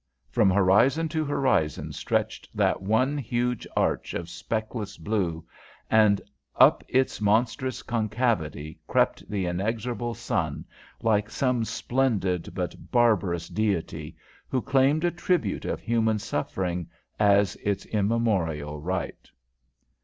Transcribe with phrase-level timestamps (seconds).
[0.31, 5.45] From horizon to horizon stretched that one hugh arch of speckless blue,
[5.91, 6.19] and
[6.55, 10.65] up its monstrous concavity crept the inexorable sun,
[11.03, 14.15] like some splendid but barbarous deity,
[14.49, 16.89] who claimed a tribute of human suffering
[17.19, 19.29] as his immemorial right.